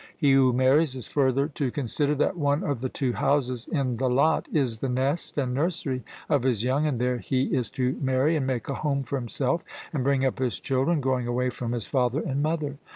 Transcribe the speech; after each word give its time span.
He 0.17 0.31
who 0.31 0.51
marries 0.51 0.95
is 0.95 1.05
further 1.05 1.47
to 1.49 1.69
consider, 1.69 2.15
that 2.15 2.35
one 2.35 2.63
of 2.63 2.81
the 2.81 2.89
two 2.89 3.13
houses 3.13 3.67
in 3.71 3.97
the 3.97 4.09
lot 4.09 4.47
is 4.51 4.79
the 4.79 4.89
nest 4.89 5.37
and 5.37 5.53
nursery 5.53 6.03
of 6.27 6.41
his 6.41 6.63
young, 6.63 6.87
and 6.87 6.97
there 6.99 7.19
he 7.19 7.43
is 7.55 7.69
to 7.77 7.95
marry 8.01 8.35
and 8.35 8.47
make 8.47 8.67
a 8.67 8.73
home 8.73 9.03
for 9.03 9.19
himself 9.19 9.63
and 9.93 10.03
bring 10.03 10.25
up 10.25 10.39
his 10.39 10.59
children, 10.59 11.01
going 11.01 11.27
away 11.27 11.51
from 11.51 11.71
his 11.71 11.85
father 11.85 12.19
and 12.21 12.41
mother. 12.41 12.79